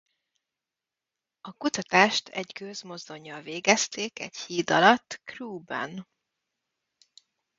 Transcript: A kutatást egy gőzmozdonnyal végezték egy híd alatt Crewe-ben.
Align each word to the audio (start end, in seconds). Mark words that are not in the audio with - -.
A 1.41 1.51
kutatást 1.51 2.27
egy 2.29 2.51
gőzmozdonnyal 2.59 3.41
végezték 3.41 4.19
egy 4.19 4.37
híd 4.37 4.69
alatt 4.69 5.21
Crewe-ben. 5.23 6.07